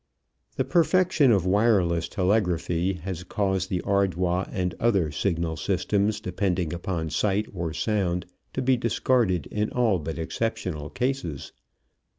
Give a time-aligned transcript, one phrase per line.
[0.55, 7.11] The perfection of wireless telegraphy has caused the Ardois and other signal systems depending upon
[7.11, 11.51] sight or sound to be discarded in all but exceptional cases.